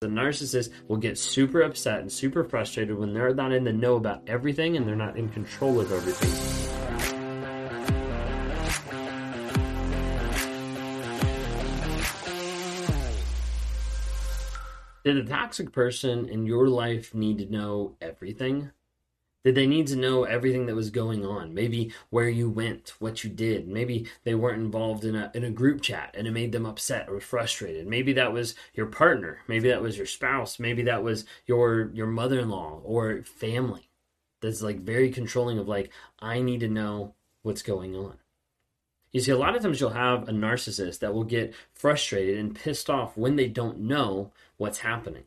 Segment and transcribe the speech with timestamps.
[0.00, 3.96] The narcissist will get super upset and super frustrated when they're not in the know
[3.96, 6.30] about everything and they're not in control of everything.
[15.04, 18.70] Did a toxic person in your life need to know everything?
[19.42, 21.54] Did they need to know everything that was going on?
[21.54, 23.68] Maybe where you went, what you did.
[23.68, 27.08] Maybe they weren't involved in a in a group chat and it made them upset
[27.08, 27.86] or frustrated.
[27.86, 29.38] Maybe that was your partner.
[29.48, 30.58] Maybe that was your spouse.
[30.58, 33.88] Maybe that was your your mother-in-law or family.
[34.42, 38.18] That's like very controlling of like I need to know what's going on.
[39.10, 42.54] You see, a lot of times you'll have a narcissist that will get frustrated and
[42.54, 45.24] pissed off when they don't know what's happening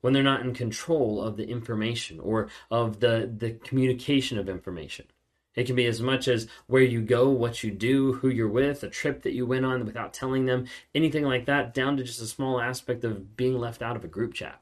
[0.00, 5.06] when they're not in control of the information or of the, the communication of information.
[5.54, 8.84] It can be as much as where you go, what you do, who you're with,
[8.84, 12.22] a trip that you went on without telling them, anything like that, down to just
[12.22, 14.60] a small aspect of being left out of a group chat.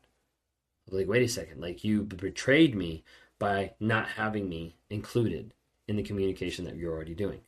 [0.91, 3.05] Like, wait a second, like you betrayed me
[3.39, 5.53] by not having me included
[5.87, 7.41] in the communication that you're already doing.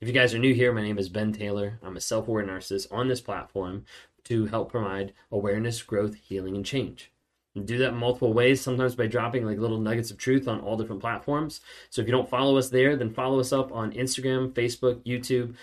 [0.00, 1.80] If you guys are new here, my name is Ben Taylor.
[1.82, 3.84] I'm a self aware narcissist on this platform
[4.24, 7.10] to help provide awareness, growth, healing, and change.
[7.54, 10.60] And do that in multiple ways, sometimes by dropping like little nuggets of truth on
[10.60, 11.60] all different platforms.
[11.88, 15.54] So if you don't follow us there, then follow us up on Instagram, Facebook, YouTube,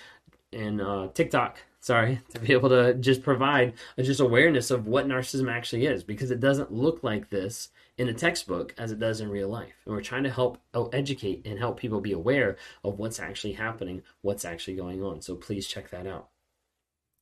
[0.54, 1.58] and uh, TikTok.
[1.82, 6.32] Sorry, to be able to just provide just awareness of what narcissism actually is, because
[6.32, 9.74] it doesn't look like this in a textbook as it does in real life.
[9.86, 13.54] And we're trying to help oh, educate and help people be aware of what's actually
[13.54, 15.22] happening, what's actually going on.
[15.22, 16.30] So please check that out.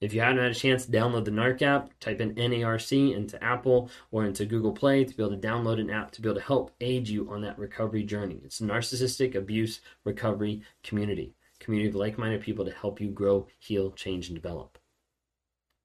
[0.02, 3.44] If you haven't had a chance to download the NARC app, type in NARC into
[3.44, 6.40] Apple or into Google Play to be able to download an app to be able
[6.40, 8.40] to help aid you on that recovery journey.
[8.46, 13.92] It's a narcissistic abuse recovery community, community of like-minded people to help you grow, heal,
[13.92, 14.78] change, and develop.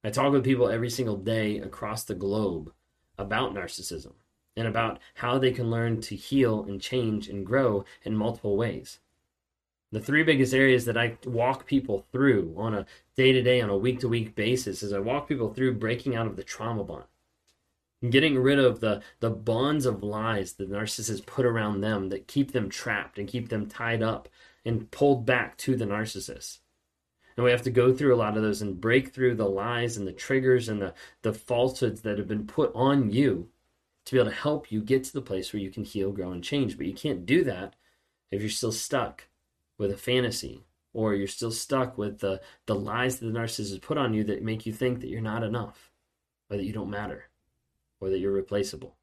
[0.05, 2.73] I talk with people every single day across the globe
[3.19, 4.13] about narcissism
[4.57, 9.01] and about how they can learn to heal and change and grow in multiple ways.
[9.95, 12.85] The three biggest areas that I walk people through on a
[13.15, 16.17] day to day, on a week to week basis is I walk people through breaking
[16.17, 17.05] out of the trauma bond.
[18.11, 22.51] Getting rid of the, the bonds of lies that narcissists put around them that keep
[22.51, 24.29] them trapped and keep them tied up
[24.65, 26.59] and pulled back to the narcissist.
[27.37, 29.97] And we have to go through a lot of those and break through the lies
[29.97, 33.49] and the triggers and the, the falsehoods that have been put on you
[34.07, 36.33] to be able to help you get to the place where you can heal, grow,
[36.33, 36.77] and change.
[36.77, 37.77] But you can't do that
[38.33, 39.29] if you're still stuck
[39.79, 43.79] with a fantasy or you're still stuck with the, the lies that the narcissist has
[43.79, 45.91] put on you that make you think that you're not enough
[46.49, 47.25] or that you don't matter
[48.01, 48.97] or that you're replaceable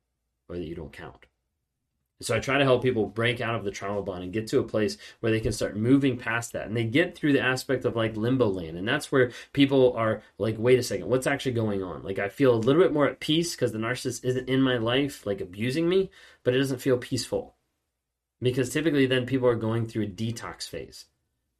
[0.47, 1.25] or that you don't count.
[2.21, 4.59] so I try to help people break out of the trauma bond and get to
[4.59, 6.67] a place where they can start moving past that.
[6.67, 8.77] And they get through the aspect of like limbo land.
[8.77, 12.03] And that's where people are like, wait a second, what's actually going on?
[12.03, 14.77] Like I feel a little bit more at peace because the narcissist isn't in my
[14.77, 16.09] life, like abusing me,
[16.43, 17.55] but it doesn't feel peaceful.
[18.41, 21.05] Because typically, then people are going through a detox phase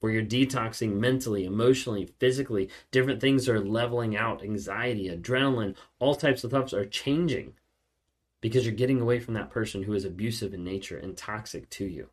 [0.02, 2.69] where you're detoxing mentally, emotionally, physically.
[2.90, 7.53] Different things are leveling out anxiety, adrenaline, all types of thoughts are changing
[8.41, 11.86] because you're getting away from that person who is abusive in nature and toxic to
[11.86, 12.09] you.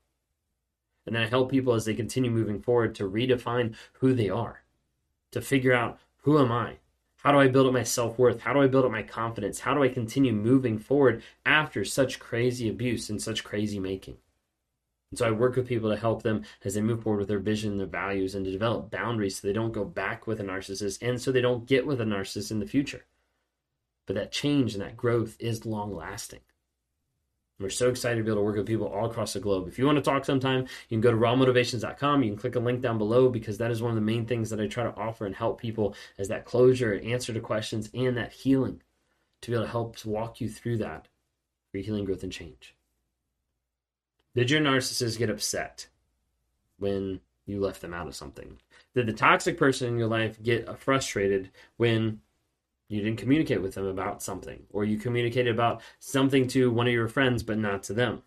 [1.07, 4.63] And then I help people as they continue moving forward to redefine who they are,
[5.31, 6.77] to figure out who am I?
[7.17, 8.43] How do I build up my self worth?
[8.43, 9.61] How do I build up my confidence?
[9.61, 14.19] How do I continue moving forward after such crazy abuse and such crazy making?
[15.11, 17.39] And so I work with people to help them as they move forward with their
[17.39, 20.99] vision, their values, and to develop boundaries so they don't go back with a narcissist
[21.01, 23.07] and so they don't get with a narcissist in the future.
[24.07, 26.41] But that change and that growth is long lasting.
[27.61, 29.67] We're so excited to be able to work with people all across the globe.
[29.67, 32.23] If you want to talk sometime, you can go to rawmotivations.com.
[32.23, 34.51] You can click a link down below because that is one of the main things
[34.51, 37.91] that I try to offer and help people as that closure, and answer to questions,
[37.95, 38.81] and that healing
[39.43, 41.09] to be able to help walk you through that
[41.73, 42.77] for healing, growth, and change.
[44.39, 45.89] Did your narcissist get upset
[46.79, 48.57] when you left them out of something?
[48.95, 52.21] Did the toxic person in your life get frustrated when
[52.89, 56.93] you didn't communicate with them about something or you communicated about something to one of
[56.93, 58.23] your friends but not to them?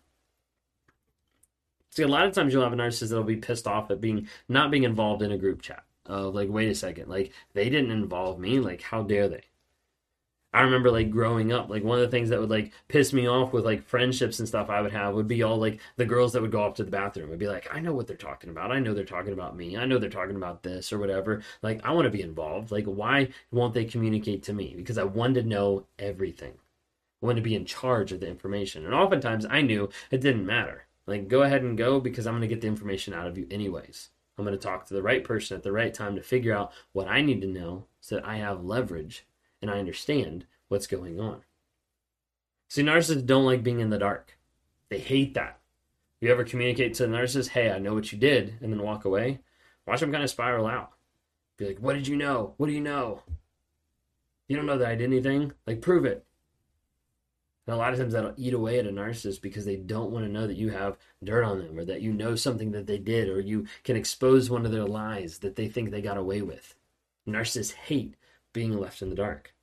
[1.88, 4.28] See, a lot of times you'll have a narcissist that'll be pissed off at being
[4.50, 5.82] not being involved in a group chat.
[6.04, 8.60] Of like, wait a second, like they didn't involve me.
[8.60, 9.44] Like, how dare they?
[10.54, 13.26] I remember like growing up, like one of the things that would like piss me
[13.26, 16.32] off with like friendships and stuff I would have would be all like the girls
[16.32, 17.32] that would go off to the bathroom.
[17.32, 18.70] I'd be like, I know what they're talking about.
[18.70, 19.78] I know they're talking about me.
[19.78, 21.42] I know they're talking about this or whatever.
[21.62, 22.70] Like, I want to be involved.
[22.70, 24.74] Like, why won't they communicate to me?
[24.76, 26.52] Because I wanted to know everything.
[27.22, 28.84] I wanted to be in charge of the information.
[28.84, 30.84] And oftentimes I knew it didn't matter.
[31.06, 33.46] Like, go ahead and go because I'm going to get the information out of you
[33.50, 34.10] anyways.
[34.36, 36.72] I'm going to talk to the right person at the right time to figure out
[36.92, 39.24] what I need to know so that I have leverage
[39.62, 41.42] and I understand what's going on.
[42.68, 44.36] See, narcissists don't like being in the dark.
[44.88, 45.60] They hate that.
[46.20, 49.04] You ever communicate to the narcissist, hey, I know what you did, and then walk
[49.04, 49.40] away?
[49.86, 50.92] Watch them kind of spiral out.
[51.56, 52.54] Be like, what did you know?
[52.56, 53.22] What do you know?
[54.48, 55.52] You don't know that I did anything?
[55.66, 56.24] Like, prove it.
[57.66, 60.24] And a lot of times that'll eat away at a narcissist because they don't want
[60.24, 62.98] to know that you have dirt on them or that you know something that they
[62.98, 66.42] did or you can expose one of their lies that they think they got away
[66.42, 66.74] with.
[67.28, 68.16] Narcissists hate
[68.52, 69.54] being left in the dark.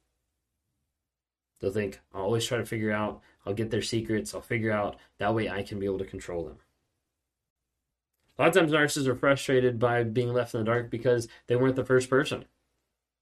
[1.60, 4.98] They'll think, I'll always try to figure out, I'll get their secrets, I'll figure out,
[5.18, 6.58] that way I can be able to control them.
[8.38, 11.58] A lot of times narcissists are frustrated by being left in the dark because they
[11.58, 12.42] weren't the first person.
[12.44, 12.48] It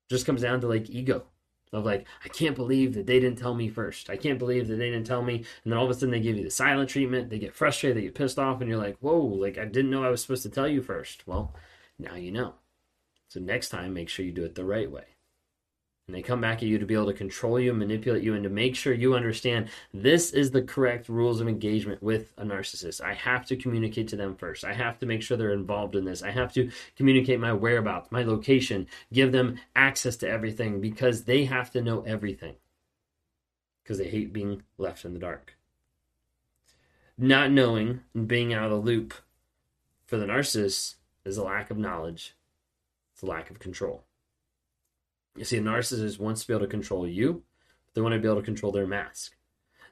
[0.10, 1.26] just comes down to like ego
[1.74, 4.76] of like i can't believe that they didn't tell me first i can't believe that
[4.76, 6.90] they didn't tell me and then all of a sudden they give you the silent
[6.90, 9.92] treatment they get frustrated they get pissed off and you're like whoa like i didn't
[9.92, 11.54] know i was supposed to tell you first well
[12.00, 12.54] now you know
[13.28, 15.04] so next time make sure you do it the right way
[16.08, 18.44] and they come back at you to be able to control you, manipulate you, and
[18.44, 23.02] to make sure you understand this is the correct rules of engagement with a narcissist.
[23.02, 24.64] I have to communicate to them first.
[24.64, 26.24] I have to make sure they're involved in this.
[26.24, 31.44] I have to communicate my whereabouts, my location, give them access to everything because they
[31.44, 32.56] have to know everything
[33.84, 35.58] because they hate being left in the dark.
[37.18, 39.14] Not knowing and being out of the loop
[40.06, 40.96] for the narcissist
[41.26, 42.34] is a lack of knowledge,
[43.14, 44.07] it's a lack of control.
[45.38, 47.44] You see, a narcissist wants to be able to control you,
[47.94, 49.36] they want to be able to control their mask.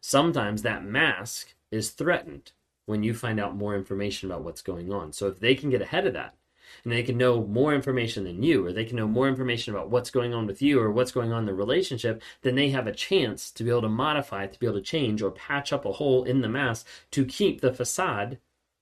[0.02, 2.52] Sometimes that mask is threatened
[2.86, 5.12] when you find out more information about what's going on.
[5.14, 6.36] So if they can get ahead of that,
[6.84, 9.90] and they can know more information than you, or they can know more information about
[9.90, 12.88] what's going on with you or what's going on in the relationship, then they have
[12.88, 15.86] a chance to be able to modify, to be able to change or patch up
[15.86, 18.40] a hole in the mask to keep the facade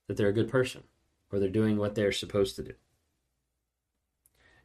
[0.07, 0.83] that they're a good person
[1.31, 2.74] or they're doing what they're supposed to do.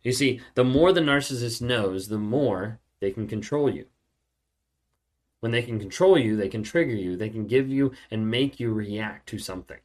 [0.02, 3.86] You see, the more the narcissist knows, the more they can control you.
[5.40, 8.58] When they can control you, they can trigger you, they can give you and make
[8.58, 9.78] you react to something.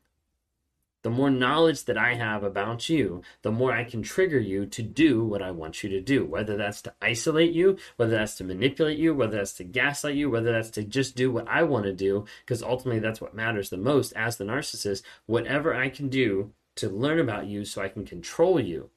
[1.03, 4.81] The more knowledge that I have about you, the more I can trigger you to
[4.81, 6.25] do what I want you to do.
[6.25, 10.29] Whether that's to isolate you, whether that's to manipulate you, whether that's to gaslight you,
[10.29, 13.69] whether that's to just do what I want to do, because ultimately that's what matters
[13.69, 15.03] the most as the narcissist.
[15.25, 18.89] Whatever I can do to learn about you so I can control you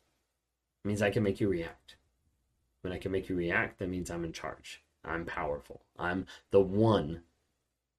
[0.86, 1.96] means I can make you react.
[2.82, 4.82] When I can make you react, that means I'm in charge.
[5.04, 5.82] I'm powerful.
[5.98, 7.22] I'm the one.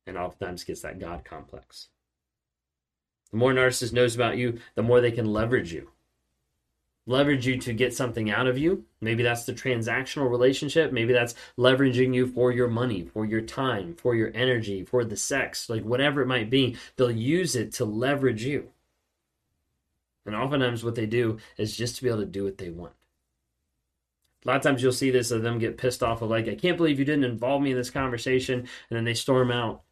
[0.06, 1.90] And oftentimes gets that God complex.
[3.32, 5.90] The more narcissist knows about you, the more they can leverage you.
[7.06, 8.86] Leverage you to get something out of you.
[9.00, 10.92] Maybe that's the transactional relationship.
[10.92, 15.16] Maybe that's leveraging you for your money, for your time, for your energy, for the
[15.16, 16.76] sex, like whatever it might be.
[16.96, 18.70] They'll use it to leverage you.
[20.28, 22.94] And oftentimes, what they do is just to be able to do what they want.
[24.46, 26.56] A lot of times, you'll see this of them get pissed off of, like, I
[26.56, 28.60] can't believe you didn't involve me in this conversation.
[28.60, 29.84] And then they storm out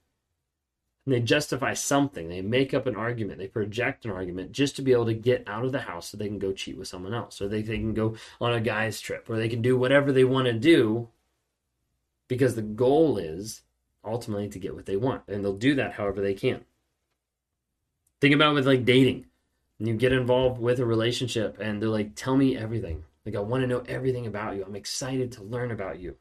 [1.05, 2.27] and they justify something.
[2.27, 3.39] They make up an argument.
[3.39, 6.17] They project an argument just to be able to get out of the house so
[6.17, 8.99] they can go cheat with someone else, or they, they can go on a guy's
[8.99, 11.09] trip, or they can do whatever they want to do
[12.27, 13.61] because the goal is
[14.03, 15.21] ultimately to get what they want.
[15.27, 16.65] And they'll do that however they can.
[18.19, 19.27] Think about with like dating
[19.79, 23.03] you get involved with a relationship and they're like, tell me everything.
[23.25, 24.63] Like, I want to know everything about you.
[24.63, 26.15] I'm excited to learn about you.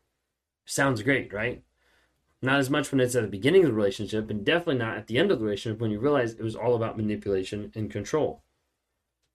[0.65, 1.63] Sounds great, right?
[2.41, 5.07] Not as much when it's at the beginning of the relationship, and definitely not at
[5.07, 8.43] the end of the relationship when you realize it was all about manipulation and control.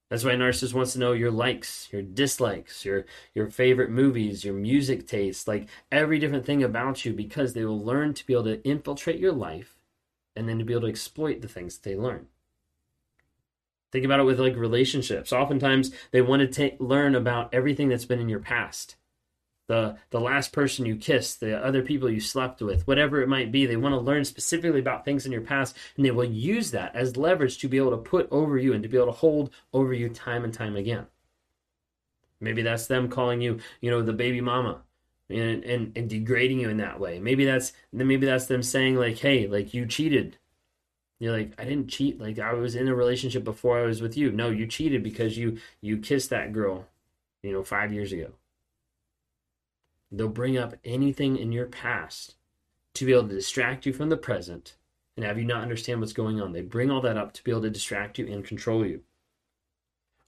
[0.09, 4.43] That's why a narcissist wants to know your likes, your dislikes, your your favorite movies,
[4.43, 8.33] your music tastes, like every different thing about you, because they will learn to be
[8.33, 9.77] able to infiltrate your life
[10.35, 12.27] and then to be able to exploit the things that they learn.
[13.91, 15.33] Think about it with like relationships.
[15.33, 18.95] Oftentimes they want to learn about everything that's been in your past.
[19.67, 23.51] The the last person you kissed, the other people you slept with, whatever it might
[23.51, 26.71] be, they want to learn specifically about things in your past and they will use
[26.71, 29.11] that as leverage to be able to put over you and to be able to
[29.11, 31.05] hold over you time and time again.
[32.39, 34.81] Maybe that's them calling you, you know, the baby mama
[35.29, 37.19] and, and, and degrading you in that way.
[37.19, 40.37] Maybe that's maybe that's them saying like, hey, like you cheated
[41.19, 42.19] you're like, I didn't cheat.
[42.19, 44.31] Like I was in a relationship before I was with you.
[44.31, 46.87] No, you cheated because you you kissed that girl,
[47.43, 48.31] you know, five years ago.
[50.11, 52.35] They'll bring up anything in your past
[52.95, 54.75] to be able to distract you from the present
[55.15, 56.53] and have you not understand what's going on.
[56.53, 59.01] They bring all that up to be able to distract you and control you.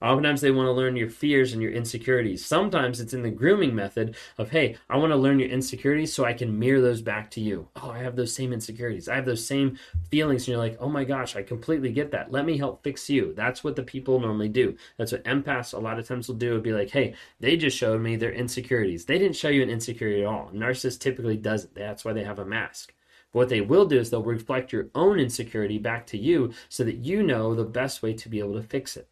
[0.01, 2.43] Oftentimes they want to learn your fears and your insecurities.
[2.43, 6.25] Sometimes it's in the grooming method of, hey, I want to learn your insecurities so
[6.25, 7.67] I can mirror those back to you.
[7.75, 9.07] Oh, I have those same insecurities.
[9.07, 9.77] I have those same
[10.09, 10.41] feelings.
[10.41, 12.31] And you're like, oh my gosh, I completely get that.
[12.31, 13.33] Let me help fix you.
[13.35, 14.75] That's what the people normally do.
[14.97, 16.53] That's what empaths a lot of times will do.
[16.53, 19.05] Would be like, hey, they just showed me their insecurities.
[19.05, 20.49] They didn't show you an insecurity at all.
[20.51, 21.75] Narcissist typically doesn't.
[21.75, 22.91] That's why they have a mask.
[23.31, 26.83] But what they will do is they'll reflect your own insecurity back to you so
[26.83, 29.07] that you know the best way to be able to fix it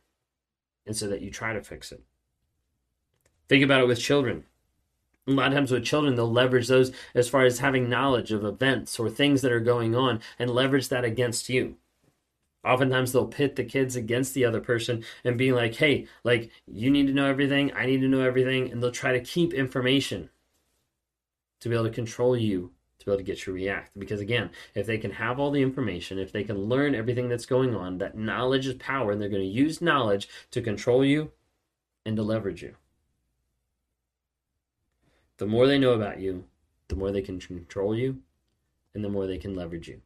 [0.90, 2.02] and so that you try to fix it.
[3.48, 4.46] Think about it with children.
[5.28, 8.44] A lot of times with children, they'll leverage those as far as having knowledge of
[8.44, 11.76] events or things that are going on and leverage that against you.
[12.66, 16.90] Oftentimes they'll pit the kids against the other person and be like, hey, like, you
[16.90, 20.32] need to know everything, I need to know everything, and they'll try to keep information
[21.60, 23.98] to be able to control you to be able to get you react.
[23.98, 27.46] Because again, if they can have all the information, if they can learn everything that's
[27.46, 31.32] going on, that knowledge is power, and they're going to use knowledge to control you
[32.06, 32.76] and to leverage you.
[35.38, 36.44] The more they know about you,
[36.90, 38.18] the more they can control you,
[38.94, 40.02] and the more they can leverage you.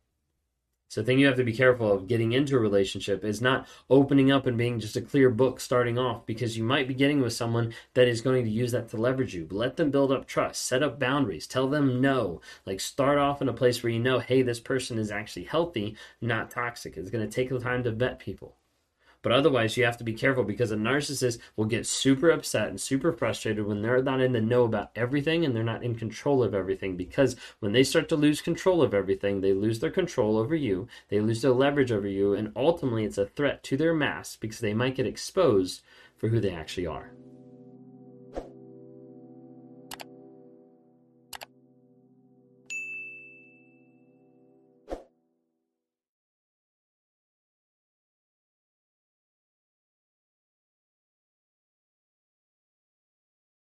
[0.94, 3.68] So the thing you have to be careful of getting into a relationship is not
[3.90, 7.20] opening up and being just a clear book starting off because you might be getting
[7.20, 9.48] with someone that is going to use that to leverage you.
[9.50, 12.42] Let them build up trust, set up boundaries, tell them no.
[12.68, 15.96] Like start off in a place where you know, hey, this person is actually healthy,
[16.22, 16.96] not toxic.
[16.96, 18.56] It's going to take the time to vet people.
[19.24, 22.80] But otherwise, you have to be careful because a narcissist will get super upset and
[22.80, 26.44] super frustrated when they're not in the know about everything and they're not in control
[26.44, 26.96] of everything.
[26.96, 30.88] Because when they start to lose control of everything, they lose their control over you,
[31.10, 34.60] they lose their leverage over you, and ultimately it's a threat to their mass because
[34.60, 35.82] they might get exposed
[36.18, 37.12] for who they actually are.